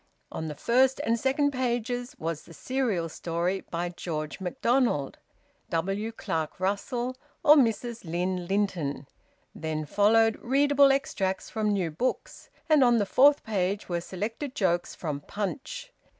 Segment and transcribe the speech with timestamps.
[0.31, 5.19] On the first and second pages was the serial story, by George MacDonald,
[5.69, 6.11] W.
[6.11, 9.05] Clark Russell, or Mrs Lynn Linton;
[9.53, 14.95] then followed readable extracts from new books, and on the fourth page were selected jokes
[14.95, 15.93] from "Punch."